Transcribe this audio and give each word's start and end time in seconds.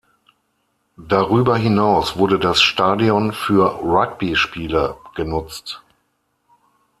Darüber 0.97 1.55
hinaus 1.57 2.17
wurde 2.17 2.39
das 2.39 2.59
Stadion 2.59 3.31
für 3.33 3.67
Rugbyspiele 3.83 4.97
genutzt. 5.13 5.83